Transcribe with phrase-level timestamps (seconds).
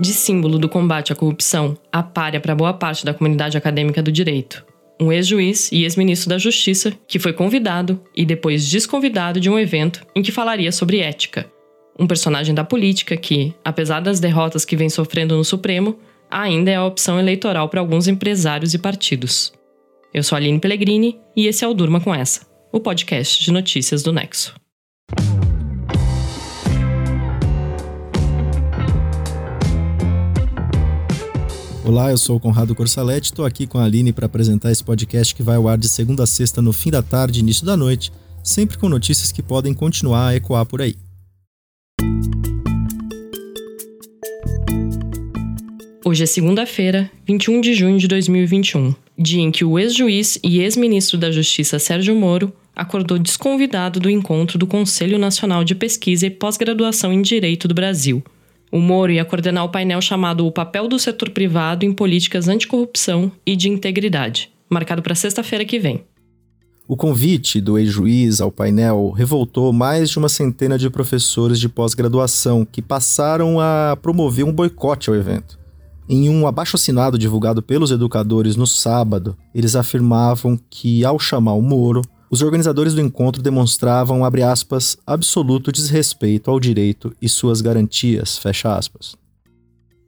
[0.00, 4.10] de símbolo do combate à corrupção, a párea para boa parte da comunidade acadêmica do
[4.10, 4.64] direito.
[4.98, 10.04] Um ex-juiz e ex-ministro da Justiça que foi convidado e depois desconvidado de um evento
[10.16, 11.50] em que falaria sobre ética.
[11.98, 15.98] Um personagem da política que, apesar das derrotas que vem sofrendo no Supremo,
[16.30, 19.52] ainda é a opção eleitoral para alguns empresários e partidos.
[20.14, 24.02] Eu sou Aline Pellegrini e esse é o Durma com Essa, o podcast de notícias
[24.02, 24.54] do Nexo.
[31.90, 35.34] Olá, eu sou o Conrado Corsaletti, estou aqui com a Aline para apresentar esse podcast
[35.34, 37.76] que vai ao ar de segunda a sexta no fim da tarde e início da
[37.76, 38.12] noite,
[38.44, 40.94] sempre com notícias que podem continuar a ecoar por aí.
[46.04, 51.18] Hoje é segunda-feira, 21 de junho de 2021, dia em que o ex-juiz e ex-ministro
[51.18, 57.12] da Justiça Sérgio Moro acordou desconvidado do encontro do Conselho Nacional de Pesquisa e Pós-Graduação
[57.12, 58.22] em Direito do Brasil,
[58.72, 63.32] o Moro ia coordenar o painel chamado O Papel do Setor Privado em Políticas Anticorrupção
[63.44, 66.04] e de Integridade, marcado para sexta-feira que vem.
[66.86, 72.64] O convite do ex-juiz ao painel revoltou mais de uma centena de professores de pós-graduação
[72.64, 75.58] que passaram a promover um boicote ao evento.
[76.08, 82.02] Em um abaixo-assinado divulgado pelos educadores no sábado, eles afirmavam que, ao chamar o Moro,
[82.30, 88.72] os organizadores do encontro demonstravam, abre aspas, absoluto desrespeito ao direito e suas garantias, fecha
[88.72, 89.16] aspas.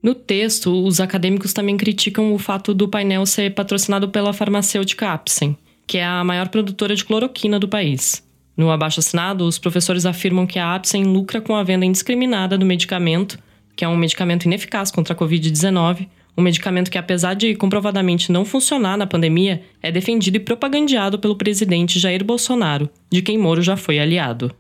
[0.01, 5.57] No texto, os acadêmicos também criticam o fato do painel ser patrocinado pela farmacêutica Apsen,
[5.87, 8.23] que é a maior produtora de cloroquina do país.
[8.57, 13.39] No abaixo-assinado, os professores afirmam que a Apsen lucra com a venda indiscriminada do medicamento,
[13.75, 18.45] que é um medicamento ineficaz contra a Covid-19, um medicamento que, apesar de comprovadamente não
[18.45, 23.77] funcionar na pandemia, é defendido e propagandeado pelo presidente Jair Bolsonaro, de quem Moro já
[23.77, 24.51] foi aliado.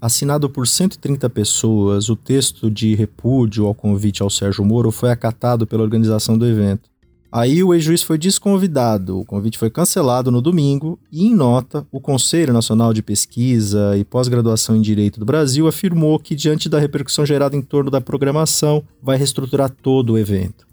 [0.00, 5.66] Assinado por 130 pessoas, o texto de repúdio ao convite ao Sérgio Moro foi acatado
[5.66, 6.90] pela organização do evento.
[7.32, 12.00] Aí o ex-juiz foi desconvidado, o convite foi cancelado no domingo e, em nota, o
[12.00, 17.26] Conselho Nacional de Pesquisa e Pós-Graduação em Direito do Brasil afirmou que, diante da repercussão
[17.26, 20.66] gerada em torno da programação, vai reestruturar todo o evento.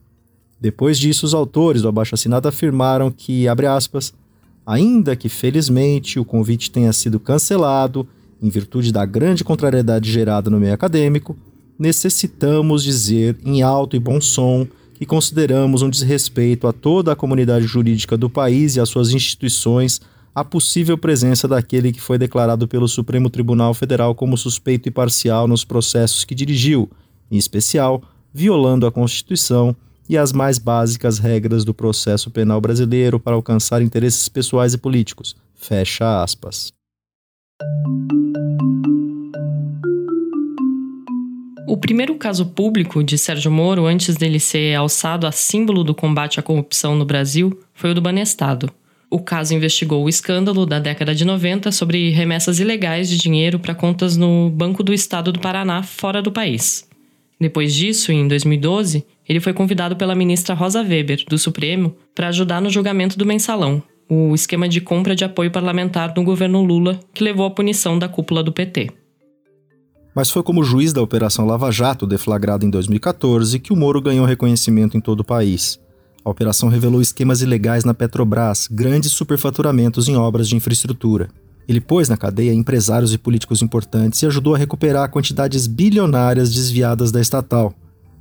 [0.63, 4.13] Depois disso, os autores do abaixo-assinado afirmaram que, abre aspas,
[4.65, 8.07] ainda que felizmente o convite tenha sido cancelado
[8.41, 11.35] em virtude da grande contrariedade gerada no meio acadêmico,
[11.77, 17.65] necessitamos dizer em alto e bom som que consideramos um desrespeito a toda a comunidade
[17.65, 19.99] jurídica do país e às suas instituições
[20.33, 25.45] a possível presença daquele que foi declarado pelo Supremo Tribunal Federal como suspeito e parcial
[25.45, 26.89] nos processos que dirigiu,
[27.29, 28.01] em especial,
[28.33, 29.75] violando a Constituição
[30.07, 35.35] e as mais básicas regras do processo penal brasileiro para alcançar interesses pessoais e políticos.
[35.55, 36.73] Fecha aspas.
[41.67, 46.39] O primeiro caso público de Sérgio Moro, antes dele ser alçado a símbolo do combate
[46.39, 48.69] à corrupção no Brasil, foi o do Banestado.
[49.09, 53.75] O caso investigou o escândalo da década de 90 sobre remessas ilegais de dinheiro para
[53.75, 56.87] contas no Banco do Estado do Paraná, fora do país.
[57.43, 62.61] Depois disso, em 2012, ele foi convidado pela ministra Rosa Weber, do Supremo, para ajudar
[62.61, 67.21] no julgamento do mensalão, o esquema de compra de apoio parlamentar do governo Lula que
[67.21, 68.91] levou à punição da cúpula do PT.
[70.15, 74.25] Mas foi como juiz da Operação Lava Jato, deflagrada em 2014, que o Moro ganhou
[74.25, 75.77] reconhecimento em todo o país.
[76.23, 81.27] A operação revelou esquemas ilegais na Petrobras, grandes superfaturamentos em obras de infraestrutura.
[81.67, 87.11] Ele pôs na cadeia empresários e políticos importantes e ajudou a recuperar quantidades bilionárias desviadas
[87.11, 87.73] da estatal.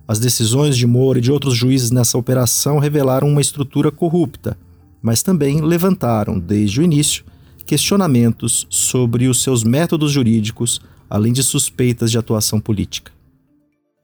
[0.07, 4.57] As decisões de Moro e de outros juízes nessa operação revelaram uma estrutura corrupta,
[5.01, 7.25] mas também levantaram, desde o início,
[7.67, 13.13] questionamentos sobre os seus métodos jurídicos, além de suspeitas de atuação política.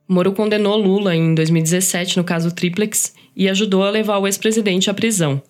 [0.09, 4.94] Moro condenou Lula em 2017 no caso Triplex e ajudou a levar o ex-presidente à
[4.94, 5.43] prisão.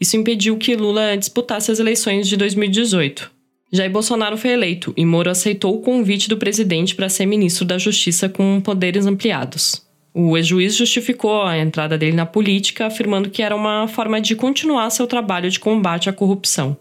[0.00, 3.33] Isso impediu que Lula disputasse as eleições de 2018.
[3.74, 7.76] Jair Bolsonaro foi eleito e Moro aceitou o convite do presidente para ser ministro da
[7.76, 9.82] Justiça com poderes ampliados.
[10.14, 14.88] O ex-juiz justificou a entrada dele na política, afirmando que era uma forma de continuar
[14.90, 16.76] seu trabalho de combate à corrupção.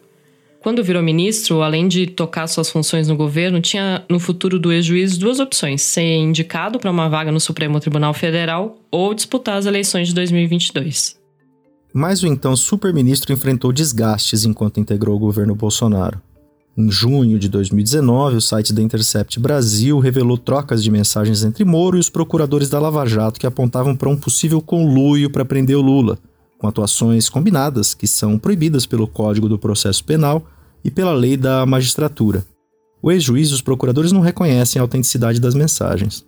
[0.60, 5.18] Quando virou ministro, além de tocar suas funções no governo, tinha no futuro do ex-juiz
[5.18, 10.10] duas opções: ser indicado para uma vaga no Supremo Tribunal Federal ou disputar as eleições
[10.10, 11.20] de 2022.
[11.92, 16.22] Mas o então super-ministro enfrentou desgastes enquanto integrou o governo Bolsonaro.
[16.76, 21.98] Em junho de 2019, o site da Intercept Brasil revelou trocas de mensagens entre Moro
[21.98, 25.82] e os procuradores da Lava Jato que apontavam para um possível conluio para prender o
[25.82, 26.18] Lula,
[26.58, 30.48] com atuações combinadas que são proibidas pelo Código do Processo Penal
[30.84, 32.44] e pela lei da magistratura.
[33.04, 36.26] O ex-juiz e os procuradores não reconhecem a autenticidade das mensagens.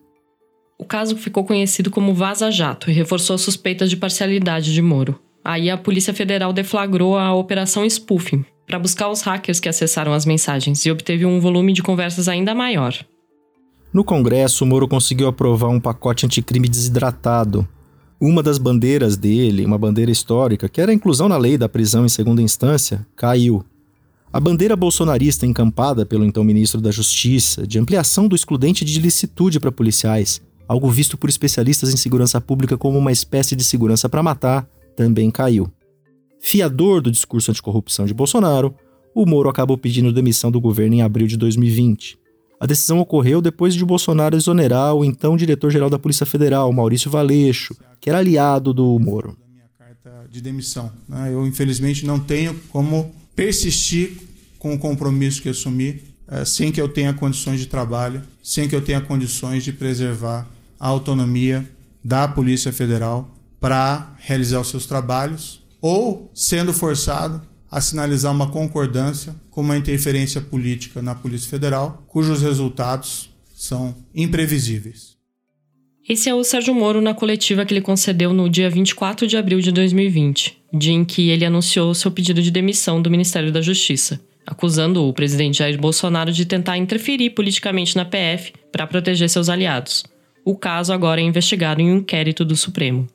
[0.78, 5.20] O caso ficou conhecido como Vaza Jato e reforçou suspeitas de parcialidade de Moro.
[5.44, 10.26] Aí a Polícia Federal deflagrou a Operação Spoofing para buscar os hackers que acessaram as
[10.26, 12.94] mensagens e obteve um volume de conversas ainda maior.
[13.94, 17.68] No Congresso, Moro conseguiu aprovar um pacote anticrime desidratado.
[18.20, 22.06] Uma das bandeiras dele, uma bandeira histórica, que era a inclusão na lei da prisão
[22.06, 23.64] em segunda instância, caiu.
[24.34, 29.62] A bandeira bolsonarista encampada pelo então ministro da Justiça, de ampliação do excludente de licitude
[29.62, 34.24] para policiais, algo visto por especialistas em segurança pública como uma espécie de segurança para
[34.24, 35.72] matar, também caiu.
[36.48, 38.76] Fiador do discurso anticorrupção de Bolsonaro,
[39.16, 42.20] o Moro acabou pedindo demissão do governo em abril de 2020.
[42.60, 47.76] A decisão ocorreu depois de Bolsonaro exonerar o então diretor-geral da Polícia Federal, Maurício Valeixo,
[48.00, 49.36] que era aliado do Moro.
[50.30, 50.92] De demissão.
[51.10, 51.34] Né?
[51.34, 54.12] Eu, infelizmente, não tenho como persistir
[54.60, 58.76] com o compromisso que assumi eh, sem que eu tenha condições de trabalho, sem que
[58.76, 60.48] eu tenha condições de preservar
[60.80, 61.68] a autonomia
[62.04, 69.36] da Polícia Federal para realizar os seus trabalhos ou sendo forçado a sinalizar uma concordância
[69.52, 75.16] com uma interferência política na Polícia Federal, cujos resultados são imprevisíveis.
[76.10, 79.62] Esse é o Sérgio Moro na coletiva que ele concedeu no dia 24 de abril
[79.62, 84.20] de 2020, dia em que ele anunciou seu pedido de demissão do Ministério da Justiça,
[84.44, 90.04] acusando o presidente Jair Bolsonaro de tentar interferir politicamente na PF para proteger seus aliados.
[90.44, 93.08] O caso agora é investigado em um inquérito do Supremo.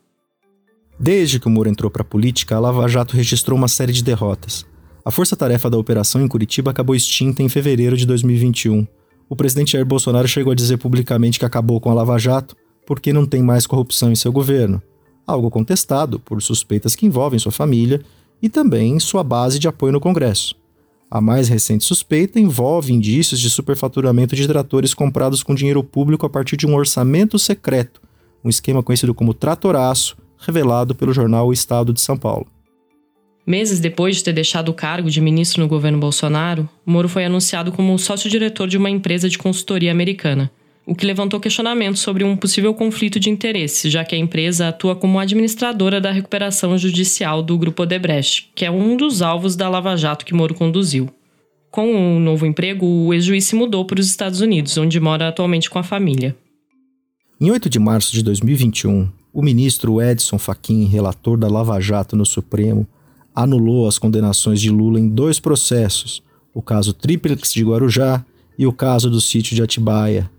[1.03, 4.05] Desde que o Moro entrou para a política, a Lava Jato registrou uma série de
[4.05, 4.67] derrotas.
[5.03, 8.87] A força-tarefa da operação em Curitiba acabou extinta em fevereiro de 2021.
[9.27, 12.55] O presidente Jair Bolsonaro chegou a dizer publicamente que acabou com a Lava Jato
[12.87, 14.83] porque não tem mais corrupção em seu governo,
[15.27, 18.03] algo contestado por suspeitas que envolvem sua família
[18.43, 20.55] e também sua base de apoio no Congresso.
[21.11, 26.31] A mais recente suspeita envolve indícios de superfaturamento de tratores comprados com dinheiro público a
[26.31, 28.03] partir de um orçamento secreto,
[28.45, 32.47] um esquema conhecido como tratoraço, revelado pelo jornal O Estado de São Paulo.
[33.47, 37.73] Meses depois de ter deixado o cargo de ministro no governo Bolsonaro, Moro foi anunciado
[37.73, 40.51] como sócio-diretor de uma empresa de consultoria americana,
[40.87, 44.97] o que levantou questionamentos sobre um possível conflito de interesse, já que a empresa atua
[44.97, 49.97] como administradora da recuperação judicial do Grupo Odebrecht, que é um dos alvos da Lava
[49.97, 51.09] Jato que Moro conduziu.
[51.71, 55.29] Com o um novo emprego, o ex-juiz se mudou para os Estados Unidos, onde mora
[55.29, 56.37] atualmente com a família.
[57.41, 62.27] Em 8 de março de 2021, o ministro Edson Fachin, relator da Lava Jato no
[62.27, 62.87] Supremo,
[63.35, 66.23] anulou as condenações de Lula em dois processos,
[66.53, 68.25] o caso Triplex de Guarujá
[68.59, 70.31] e o caso do sítio de Atibaia,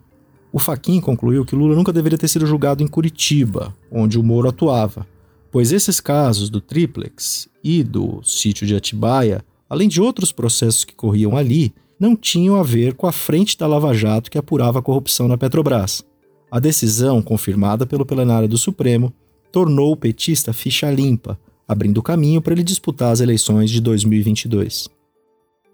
[0.53, 4.49] o Faquin concluiu que Lula nunca deveria ter sido julgado em Curitiba, onde o Moro
[4.49, 5.07] atuava,
[5.49, 10.93] pois esses casos do triplex e do sítio de Atibaia, além de outros processos que
[10.93, 14.81] corriam ali, não tinham a ver com a frente da Lava Jato que apurava a
[14.81, 16.03] corrupção na Petrobras.
[16.51, 19.13] A decisão, confirmada pelo plenário do Supremo,
[19.53, 24.89] tornou o petista ficha limpa, abrindo caminho para ele disputar as eleições de 2022.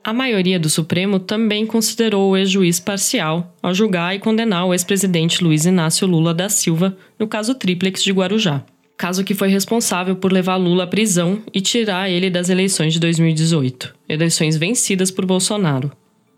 [0.03, 5.43] A maioria do Supremo também considerou o ex-juiz parcial ao julgar e condenar o ex-presidente
[5.43, 8.63] Luiz Inácio Lula da Silva no caso Triplex de Guarujá,
[8.95, 12.99] caso que foi responsável por levar Lula à prisão e tirar ele das eleições de
[12.99, 15.91] 2018, eleições vencidas por Bolsonaro.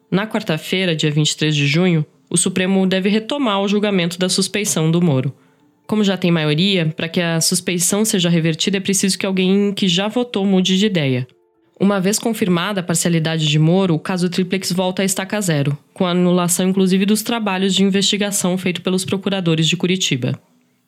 [0.10, 5.02] Na quarta-feira, dia 23 de junho, o Supremo deve retomar o julgamento da suspeição do
[5.02, 5.34] Moro.
[5.88, 9.88] Como já tem maioria, para que a suspeição seja revertida é preciso que alguém que
[9.88, 11.28] já votou mude de ideia.
[11.80, 16.06] Uma vez confirmada a parcialidade de Moro, o caso Triplex volta a estaca zero, com
[16.06, 20.40] a anulação inclusive dos trabalhos de investigação feitos pelos procuradores de Curitiba.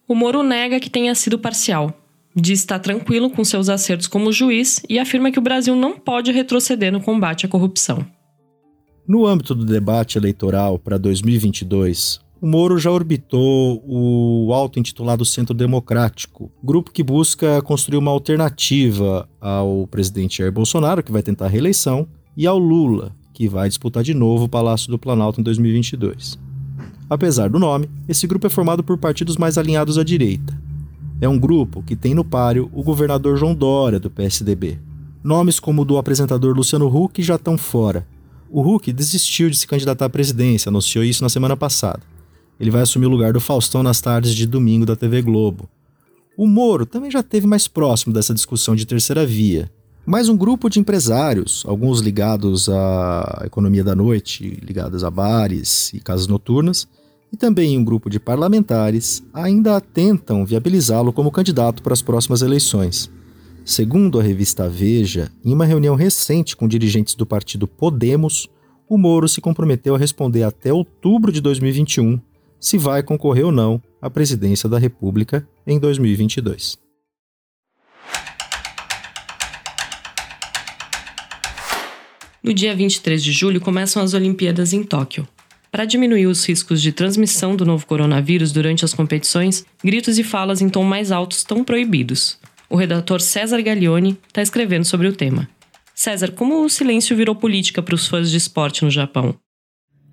[0.07, 1.97] O Moro nega que tenha sido parcial,
[2.35, 6.31] diz estar tranquilo com seus acertos como juiz e afirma que o Brasil não pode
[6.31, 8.05] retroceder no combate à corrupção.
[9.11, 16.49] No âmbito do debate eleitoral para 2022, o Moro já orbitou o auto-intitulado Centro Democrático,
[16.63, 22.07] grupo que busca construir uma alternativa ao presidente Jair Bolsonaro, que vai tentar a reeleição,
[22.37, 26.39] e ao Lula, que vai disputar de novo o Palácio do Planalto em 2022.
[27.09, 30.57] Apesar do nome, esse grupo é formado por partidos mais alinhados à direita.
[31.19, 34.79] É um grupo que tem no páreo o governador João Dória, do PSDB.
[35.21, 38.07] Nomes como o do apresentador Luciano Huck já estão fora.
[38.51, 42.01] O Huck desistiu de se candidatar à presidência, anunciou isso na semana passada
[42.61, 45.67] ele vai assumir o lugar do Faustão nas tardes de domingo da TV Globo.
[46.37, 49.71] O Moro também já esteve mais próximo dessa discussão de terceira via.
[50.05, 55.99] Mas um grupo de empresários, alguns ligados à economia da noite, ligados a bares e
[55.99, 56.87] casas noturnas,
[57.33, 63.09] e também um grupo de parlamentares, ainda tentam viabilizá-lo como candidato para as próximas eleições.
[63.63, 68.49] Segundo a revista Veja, em uma reunião recente com dirigentes do partido Podemos,
[68.89, 72.19] o Moro se comprometeu a responder até outubro de 2021
[72.59, 76.77] se vai concorrer ou não à presidência da República em 2022.
[82.43, 85.27] No dia 23 de julho começam as Olimpíadas em Tóquio.
[85.71, 90.61] Para diminuir os riscos de transmissão do novo coronavírus durante as competições, gritos e falas
[90.61, 92.39] em tom mais alto estão proibidos.
[92.71, 95.49] O redator César Gaglione está escrevendo sobre o tema.
[95.93, 99.35] César, como o silêncio virou política para os fãs de esporte no Japão?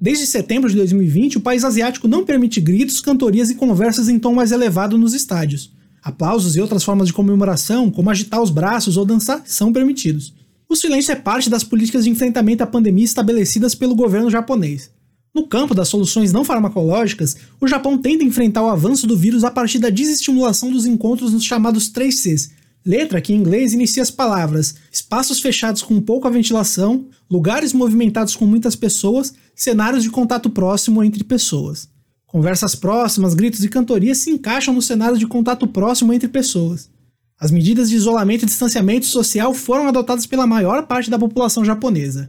[0.00, 4.34] Desde setembro de 2020, o país asiático não permite gritos, cantorias e conversas em tom
[4.34, 5.72] mais elevado nos estádios.
[6.02, 10.34] Aplausos e outras formas de comemoração, como agitar os braços ou dançar, são permitidos.
[10.68, 14.90] O silêncio é parte das políticas de enfrentamento à pandemia estabelecidas pelo governo japonês.
[15.38, 19.50] No campo das soluções não farmacológicas, o Japão tenta enfrentar o avanço do vírus a
[19.52, 22.50] partir da desestimulação dos encontros nos chamados 3 Cs,
[22.84, 28.46] letra que em inglês inicia as palavras espaços fechados com pouca ventilação, lugares movimentados com
[28.46, 31.88] muitas pessoas, cenários de contato próximo entre pessoas.
[32.26, 36.90] Conversas próximas, gritos e cantorias se encaixam no cenário de contato próximo entre pessoas.
[37.38, 42.28] As medidas de isolamento e distanciamento social foram adotadas pela maior parte da população japonesa.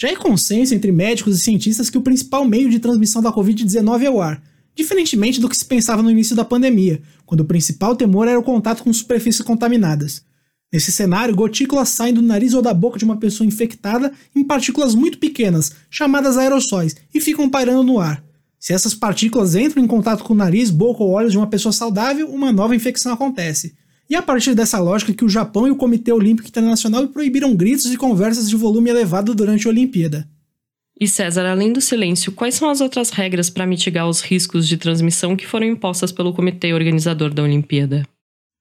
[0.00, 4.02] Já é consenso entre médicos e cientistas que o principal meio de transmissão da Covid-19
[4.02, 4.42] é o ar,
[4.74, 8.42] diferentemente do que se pensava no início da pandemia, quando o principal temor era o
[8.42, 10.24] contato com superfícies contaminadas.
[10.72, 14.94] Nesse cenário, gotículas saem do nariz ou da boca de uma pessoa infectada em partículas
[14.94, 18.24] muito pequenas, chamadas aerossóis, e ficam pairando no ar.
[18.58, 21.74] Se essas partículas entram em contato com o nariz, boca ou olhos de uma pessoa
[21.74, 23.74] saudável, uma nova infecção acontece.
[24.10, 27.86] E a partir dessa lógica que o Japão e o Comitê Olímpico Internacional proibiram gritos
[27.86, 30.28] e conversas de volume elevado durante a Olimpíada.
[31.00, 34.76] E César, além do silêncio, quais são as outras regras para mitigar os riscos de
[34.76, 38.04] transmissão que foram impostas pelo comitê organizador da Olimpíada?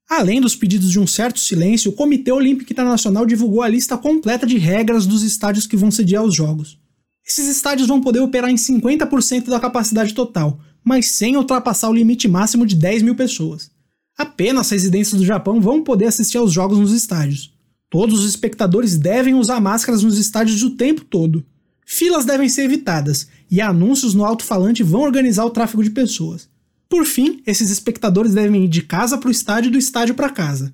[0.08, 4.46] Além dos pedidos de um certo silêncio, o Comitê Olímpico Internacional divulgou a lista completa
[4.46, 6.80] de regras dos estádios que vão sediar os Jogos.
[7.28, 12.28] Esses estádios vão poder operar em 50% da capacidade total, mas sem ultrapassar o limite
[12.28, 13.70] máximo de 10 mil pessoas.
[14.20, 17.54] Apenas residentes do Japão vão poder assistir aos jogos nos estádios.
[17.90, 21.42] Todos os espectadores devem usar máscaras nos estádios o tempo todo.
[21.86, 26.50] Filas devem ser evitadas e anúncios no alto-falante vão organizar o tráfego de pessoas.
[26.90, 30.30] Por fim, esses espectadores devem ir de casa para o estádio e do estádio para
[30.30, 30.74] casa.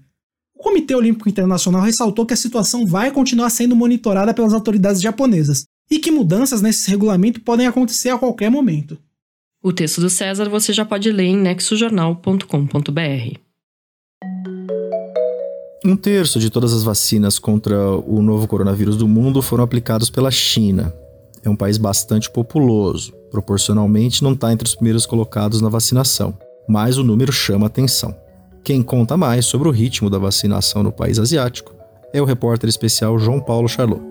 [0.56, 5.66] O Comitê Olímpico Internacional ressaltou que a situação vai continuar sendo monitorada pelas autoridades japonesas
[5.92, 8.98] e que mudanças nesse regulamento podem acontecer a qualquer momento.
[9.66, 13.40] O texto do César você já pode ler em nexojornal.com.br.
[15.84, 20.30] Um terço de todas as vacinas contra o novo coronavírus do mundo foram aplicados pela
[20.30, 20.94] China.
[21.44, 26.38] É um país bastante populoso, proporcionalmente não está entre os primeiros colocados na vacinação,
[26.70, 28.16] mas o número chama atenção.
[28.64, 31.74] Quem conta mais sobre o ritmo da vacinação no país asiático
[32.14, 34.04] é o repórter especial João Paulo Charlot.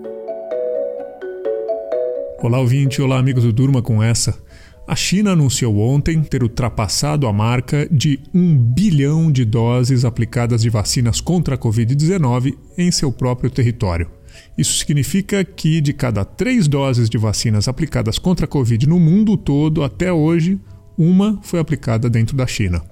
[2.43, 4.43] Olá, ouvinte, olá, amigos do Durma com essa.
[4.87, 10.69] A China anunciou ontem ter ultrapassado a marca de 1 bilhão de doses aplicadas de
[10.69, 14.07] vacinas contra a Covid-19 em seu próprio território.
[14.55, 19.35] Isso significa que de cada três doses de vacinas aplicadas contra a Covid no mundo
[19.35, 20.59] todo até hoje,
[20.95, 22.83] uma foi aplicada dentro da China.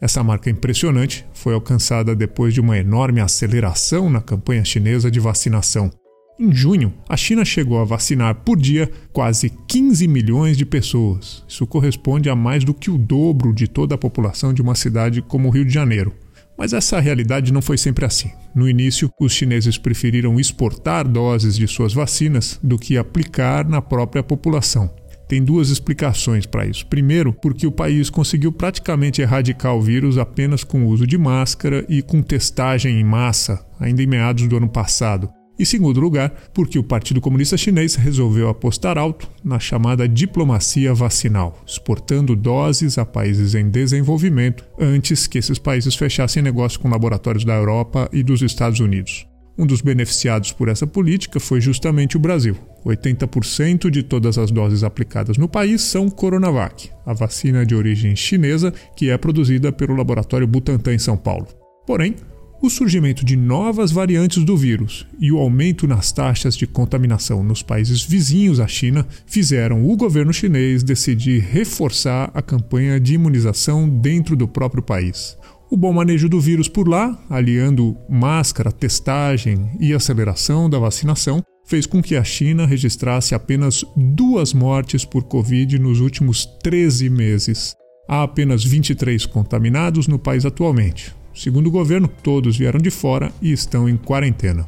[0.00, 5.90] Essa marca impressionante foi alcançada depois de uma enorme aceleração na campanha chinesa de vacinação.
[6.36, 11.44] Em junho, a China chegou a vacinar por dia quase 15 milhões de pessoas.
[11.48, 15.22] Isso corresponde a mais do que o dobro de toda a população de uma cidade
[15.22, 16.12] como o Rio de Janeiro.
[16.58, 18.32] Mas essa realidade não foi sempre assim.
[18.52, 24.22] No início, os chineses preferiram exportar doses de suas vacinas do que aplicar na própria
[24.22, 24.90] população.
[25.28, 26.84] Tem duas explicações para isso.
[26.86, 31.86] Primeiro, porque o país conseguiu praticamente erradicar o vírus apenas com o uso de máscara
[31.88, 35.30] e com testagem em massa, ainda em meados do ano passado.
[35.58, 41.62] E segundo lugar, porque o Partido Comunista Chinês resolveu apostar alto na chamada diplomacia vacinal,
[41.66, 47.54] exportando doses a países em desenvolvimento antes que esses países fechassem negócio com laboratórios da
[47.54, 49.26] Europa e dos Estados Unidos.
[49.56, 52.56] Um dos beneficiados por essa política foi justamente o Brasil.
[52.84, 58.74] 80% de todas as doses aplicadas no país são Coronavac, a vacina de origem chinesa
[58.96, 61.46] que é produzida pelo laboratório Butantan em São Paulo.
[61.86, 62.16] Porém,
[62.60, 67.62] o surgimento de novas variantes do vírus e o aumento nas taxas de contaminação nos
[67.62, 74.34] países vizinhos à China fizeram o governo chinês decidir reforçar a campanha de imunização dentro
[74.34, 75.36] do próprio país.
[75.70, 81.86] O bom manejo do vírus por lá, aliando máscara, testagem e aceleração da vacinação, fez
[81.86, 87.74] com que a China registrasse apenas duas mortes por Covid nos últimos 13 meses.
[88.08, 93.52] Há apenas 23 contaminados no país atualmente, Segundo o governo, todos vieram de fora e
[93.52, 94.66] estão em quarentena.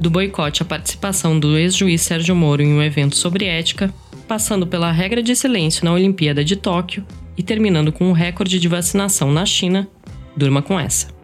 [0.00, 3.92] do boicote à participação do ex-juiz Sérgio Moro em um evento sobre ética,
[4.26, 7.04] passando pela regra de silêncio na Olimpíada de Tóquio
[7.36, 9.88] e terminando com um recorde de vacinação na China,
[10.36, 11.17] durma com essa.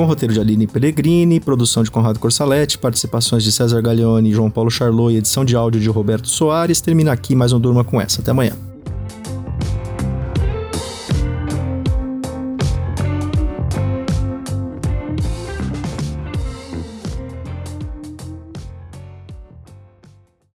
[0.00, 4.70] Com roteiro de Aline Pellegrini, produção de Conrado Corsaletti, participações de César Gaglione João Paulo
[4.70, 6.80] Charlot e edição de áudio de Roberto Soares.
[6.80, 8.22] Termina aqui mais um Durma com essa.
[8.22, 8.69] Até amanhã.